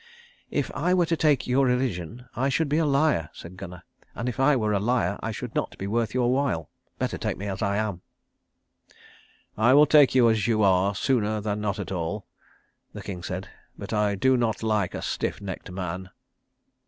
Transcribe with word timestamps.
"If 0.49 0.71
I 0.73 0.95
were 0.95 1.05
to 1.05 1.15
take 1.15 1.45
your 1.45 1.67
religion 1.67 2.25
I 2.35 2.49
should 2.49 2.67
be 2.67 2.79
a 2.79 2.87
liar," 2.87 3.29
said 3.33 3.55
Gunnar, 3.55 3.83
"and 4.15 4.27
if 4.27 4.39
I 4.39 4.55
were 4.55 4.73
a 4.73 4.79
liar 4.79 5.19
I 5.21 5.29
should 5.29 5.53
not 5.53 5.77
be 5.77 5.85
worth 5.85 6.15
your 6.15 6.33
while. 6.33 6.71
Better 6.97 7.19
take 7.19 7.37
me 7.37 7.45
as 7.45 7.61
I 7.61 7.77
am." 7.77 8.01
"I 9.55 9.75
will 9.75 9.85
take 9.85 10.15
you 10.15 10.27
as 10.27 10.47
you 10.47 10.63
are 10.63 10.95
sooner 10.95 11.39
than 11.39 11.61
not 11.61 11.77
at 11.77 11.91
all," 11.91 12.25
the 12.93 13.03
king 13.03 13.21
said. 13.21 13.47
"But 13.77 13.93
I 13.93 14.15
do 14.15 14.35
not 14.37 14.63
like 14.63 14.95
a 14.95 15.03
stiff 15.03 15.39
necked 15.39 15.69
man." 15.69 16.09